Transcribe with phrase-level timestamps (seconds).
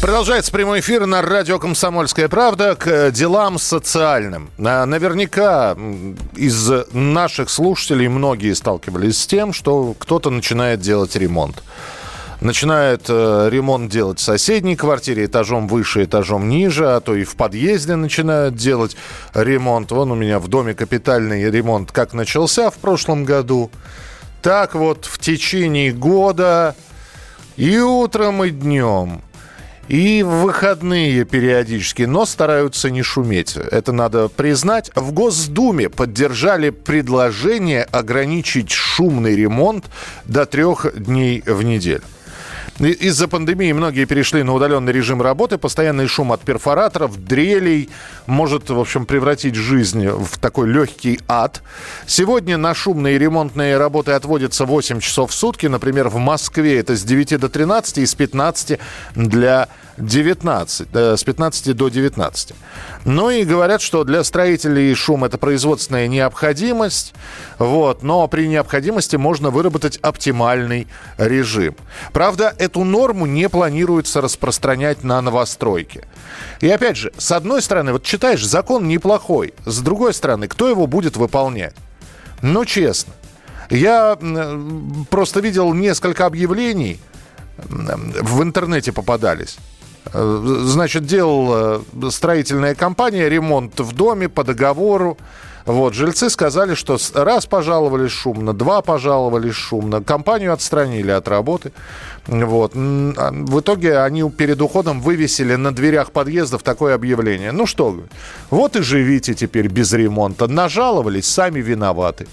[0.00, 4.48] Продолжается прямой эфир на радио «Комсомольская правда» к делам социальным.
[4.64, 5.76] А, Наверняка
[6.36, 11.64] из наших слушателей многие сталкивались с тем, что кто-то начинает делать ремонт.
[12.40, 17.34] Начинает э, ремонт делать в соседней квартире, этажом выше, этажом ниже, а то и в
[17.34, 18.96] подъезде начинают делать
[19.34, 19.90] ремонт.
[19.90, 23.72] Вон у меня в доме капитальный ремонт как начался в прошлом году,
[24.42, 26.76] так вот в течение года
[27.56, 29.22] и утром, и днем.
[29.88, 33.56] И в выходные периодически, но стараются не шуметь.
[33.56, 34.90] Это надо признать.
[34.94, 39.86] В Госдуме поддержали предложение ограничить шумный ремонт
[40.26, 42.02] до трех дней в неделю.
[42.78, 45.58] Из-за пандемии многие перешли на удаленный режим работы.
[45.58, 47.90] Постоянный шум от перфораторов, дрелей
[48.26, 51.60] может, в общем, превратить жизнь в такой легкий ад.
[52.06, 55.66] Сегодня на шумные ремонтные работы отводится 8 часов в сутки.
[55.66, 58.78] Например, в Москве это с 9 до 13 и с 15
[59.16, 62.54] для 19, э, с 15 до 19.
[63.04, 67.14] Ну и говорят, что для строителей шум это производственная необходимость,
[67.58, 70.86] вот, но при необходимости можно выработать оптимальный
[71.16, 71.76] режим.
[72.12, 76.04] Правда, эту норму не планируется распространять на новостройки.
[76.60, 80.86] И опять же, с одной стороны, вот читаешь, закон неплохой, с другой стороны, кто его
[80.86, 81.74] будет выполнять?
[82.42, 83.12] Ну, честно.
[83.70, 84.16] Я
[85.10, 86.98] просто видел несколько объявлений,
[87.58, 89.58] в интернете попадались.
[90.12, 95.18] Э, Значит, делала строительная компания ремонт в доме по договору.
[95.68, 101.72] Вот, жильцы сказали, что раз пожаловались шумно, два пожаловались шумно, компанию отстранили от работы.
[102.26, 102.72] Вот.
[102.74, 107.52] А В итоге они перед уходом вывесили на дверях подъездов такое объявление.
[107.52, 108.00] Ну что,
[108.48, 110.48] вот и живите теперь без ремонта.
[110.48, 112.26] Нажаловались, сами виноваты.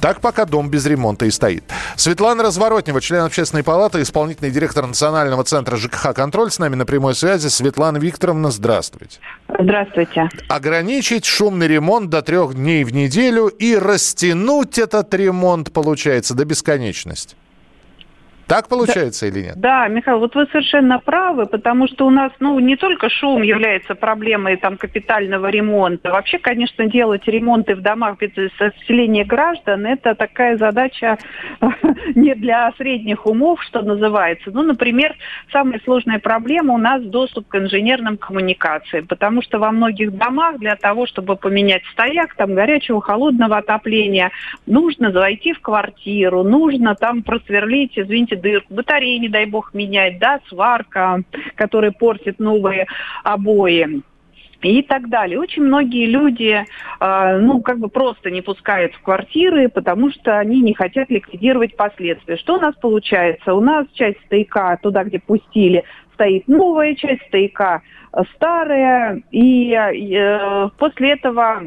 [0.00, 1.64] Так пока дом без ремонта и стоит.
[1.96, 7.14] Светлана Разворотнева, член общественной палаты, исполнительный директор Национального центра ЖКХ «Контроль» с нами на прямой
[7.14, 7.48] связи.
[7.48, 9.18] Светлана Викторовна, здравствуйте.
[9.58, 10.28] Здравствуйте.
[10.48, 17.34] Ограничить шумный ремонт до трех дней в неделю и растянуть этот ремонт, получается, до бесконечности.
[18.48, 19.60] Так получается или нет?
[19.60, 23.94] Да, Михаил, вот вы совершенно правы, потому что у нас, ну, не только шум является
[23.94, 26.10] проблемой там капитального ремонта.
[26.10, 31.18] Вообще, конечно, делать ремонты в домах без заселения граждан– это такая задача
[32.14, 34.50] не для средних умов, что называется.
[34.50, 35.14] Ну, например,
[35.52, 40.76] самая сложная проблема у нас доступ к инженерным коммуникациям, потому что во многих домах для
[40.76, 44.30] того, чтобы поменять стояк, там горячего, холодного отопления,
[44.64, 50.40] нужно зайти в квартиру, нужно там просверлить, извините, дырку, батареи, не дай бог, менять, да,
[50.48, 51.22] сварка,
[51.56, 52.86] которая портит новые
[53.24, 54.02] обои
[54.62, 55.38] и так далее.
[55.38, 56.64] Очень многие люди,
[57.00, 61.76] э, ну, как бы просто не пускают в квартиры, потому что они не хотят ликвидировать
[61.76, 62.36] последствия.
[62.36, 63.54] Что у нас получается?
[63.54, 65.84] У нас часть стояка, туда, где пустили,
[66.14, 67.82] стоит новая часть стояка,
[68.34, 71.62] старая, и э, после этого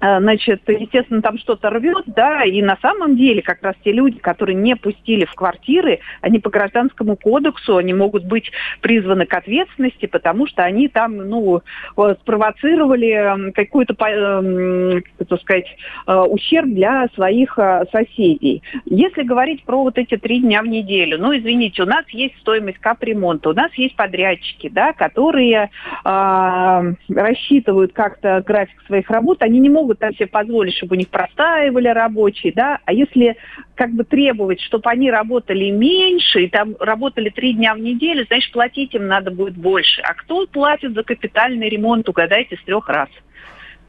[0.00, 4.54] Значит, естественно, там что-то рвет, да, и на самом деле как раз те люди, которые
[4.54, 10.46] не пустили в квартиры, они по гражданскому кодексу, они могут быть призваны к ответственности, потому
[10.46, 11.62] что они там, ну,
[11.96, 15.02] э, спровоцировали м, какой-то, по- эм,
[15.40, 15.66] сказать,
[16.06, 18.62] э, ущерб для своих э, соседей.
[18.84, 22.78] Если говорить про вот эти три дня в неделю, ну, извините, у нас есть стоимость
[22.78, 25.70] капремонта, у нас есть подрядчики, да, которые
[26.04, 31.08] а, рассчитывают как-то график своих работ, они не могут там себе позволить, чтобы у них
[31.08, 33.36] простаивали рабочие, да, а если
[33.74, 38.52] как бы требовать, чтобы они работали меньше, и там работали три дня в неделю, значит,
[38.52, 40.02] платить им надо будет больше.
[40.02, 43.08] А кто платит за капитальный ремонт, угадайте, с трех раз.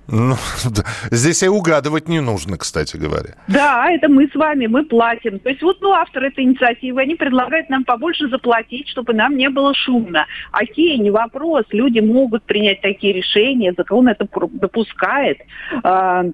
[0.09, 0.35] Ну,
[0.65, 0.83] да.
[1.11, 3.35] Здесь и угадывать не нужно, кстати говоря.
[3.47, 5.39] Да, это мы с вами, мы платим.
[5.39, 9.49] То есть вот, ну, автор этой инициативы, они предлагают нам побольше заплатить, чтобы нам не
[9.49, 10.25] было шумно.
[10.51, 15.39] Окей, не вопрос, люди могут принять такие решения, закон это допускает.
[15.83, 16.25] А,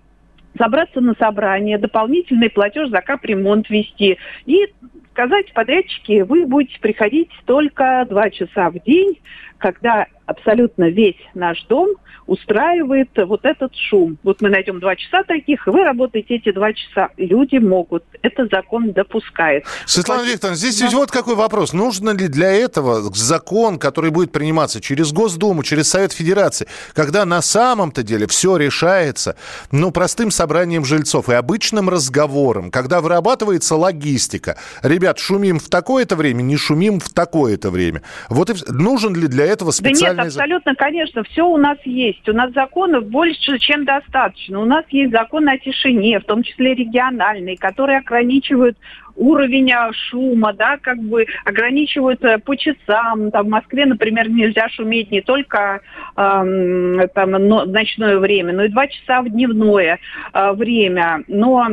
[0.58, 4.68] собраться на собрание, дополнительный платеж за капремонт вести и
[5.12, 9.20] сказать подрядчике, вы будете приходить только два часа в день,
[9.58, 11.90] когда абсолютно весь наш дом
[12.26, 14.18] устраивает вот этот шум.
[14.24, 17.10] Вот мы найдем два часа таких, и вы работаете эти два часа.
[17.18, 18.04] Люди могут.
[18.22, 19.66] Это закон допускает.
[19.86, 20.90] Светлана Викторовна, здесь да.
[20.92, 21.74] вот какой вопрос.
[21.74, 27.42] Нужно ли для этого закон, который будет приниматься через Госдуму, через Совет Федерации, когда на
[27.42, 29.36] самом-то деле все решается,
[29.72, 34.58] ну, простым собранием жильцов и обычным разговором, когда вырабатывается логистика.
[34.82, 38.02] Ребят, шумим в такое-то время, не шумим в такое-то время.
[38.30, 40.00] Вот и нужен ли для этого специальный...
[40.00, 42.28] Да нет, абсолютно, конечно, все у нас есть.
[42.28, 44.60] У нас законов больше, чем достаточно.
[44.60, 48.78] У нас есть законы о тишине, в том числе региональные, которые ограничивают
[49.16, 53.32] уровень а, шума, да, как бы ограничивают э, по часам.
[53.32, 55.82] Там в Москве, например, нельзя шуметь не только
[56.16, 60.00] э, там, но, ночное время, но и два часа в дневное
[60.34, 61.24] э, время.
[61.28, 61.68] Но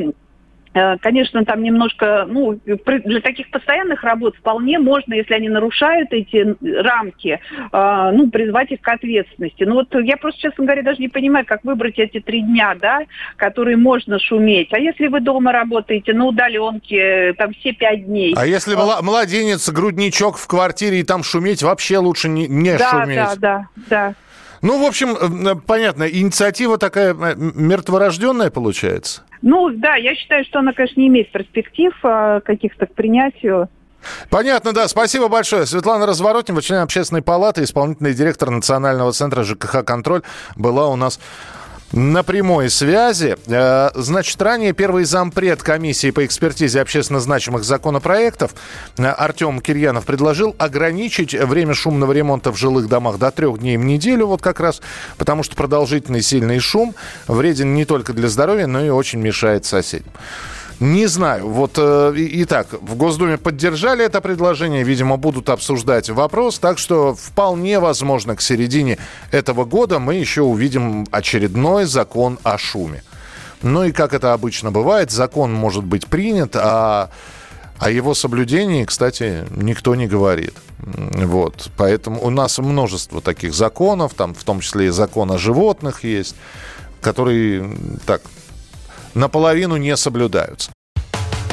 [0.73, 7.41] конечно, там немножко, ну, для таких постоянных работ вполне можно, если они нарушают эти рамки,
[7.73, 9.65] э, ну, призвать их к ответственности.
[9.65, 13.01] Ну, вот я просто, честно говоря, даже не понимаю, как выбрать эти три дня, да,
[13.37, 14.73] которые можно шуметь.
[14.73, 18.35] А если вы дома работаете на удаленке, там все пять дней.
[18.37, 19.03] А если а...
[19.03, 23.17] младенец, грудничок в квартире, и там шуметь, вообще лучше не, не да, шуметь.
[23.17, 24.15] Да, да, да.
[24.63, 29.23] Ну, в общем, э, понятно, инициатива такая мертворожденная получается?
[29.43, 33.69] Ну, да, я считаю, что она, конечно, не имеет перспектив а, каких-то к принятию.
[34.29, 34.89] Понятно, да.
[34.89, 35.67] Спасибо большое.
[35.67, 40.23] Светлана Разворотнева, член общественной палаты, исполнительный директор Национального центра ЖКХ «Контроль»
[40.57, 41.21] была у нас
[41.93, 43.37] на прямой связи.
[43.47, 48.55] Э, значит, ранее первый зампред комиссии по экспертизе общественно значимых законопроектов
[48.97, 53.85] э, Артем Кирьянов предложил ограничить время шумного ремонта в жилых домах до трех дней в
[53.85, 54.81] неделю, вот как раз
[55.19, 56.95] потому что продолжительный сильный шум
[57.27, 60.13] вреден не только для здоровья, но и очень мешает соседям.
[60.81, 61.47] Не знаю.
[61.47, 64.83] Вот, э, итак, в Госдуме поддержали это предложение.
[64.83, 66.59] Видимо, будут обсуждать вопрос.
[66.59, 68.97] Так что вполне возможно, к середине
[69.31, 73.03] этого года мы еще увидим очередной закон о шуме.
[73.63, 77.11] Ну и как это обычно бывает, закон может быть принят, а
[77.79, 80.55] о его соблюдении, кстати, никто не говорит.
[80.79, 81.71] Вот.
[81.77, 86.37] Поэтому у нас множество таких законов, там в том числе и закон о животных есть,
[87.03, 87.71] которые
[88.07, 88.23] так
[89.15, 90.71] наполовину не соблюдаются.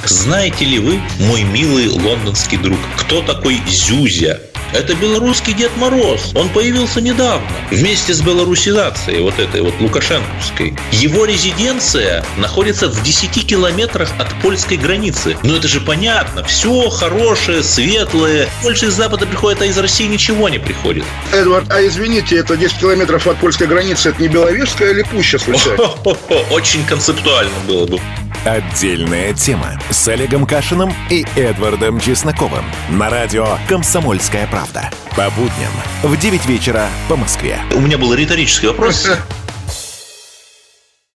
[0.05, 4.41] Знаете ли вы, мой милый лондонский друг, кто такой Зюзя?
[4.73, 6.31] Это белорусский Дед Мороз.
[6.35, 7.47] Он появился недавно.
[7.71, 10.75] Вместе с белорусизацией, вот этой вот лукашенковской.
[10.91, 15.37] Его резиденция находится в 10 километрах от польской границы.
[15.43, 16.43] Но это же понятно.
[16.43, 18.49] Все хорошее, светлое.
[18.61, 21.05] Больше из Запада приходит, а из России ничего не приходит.
[21.31, 24.09] Эдвард, а извините, это 10 километров от польской границы.
[24.09, 25.83] Это не Беловежская или Пуща случайно?
[26.51, 27.99] Очень концептуально было бы.
[28.45, 34.89] Отдельная тема с Олегом Кашиным и Эдвардом Чесноковым на радио «Комсомольская правда».
[35.15, 35.71] По будням
[36.03, 37.59] в 9 вечера по Москве.
[37.73, 39.09] У меня был риторический вопрос.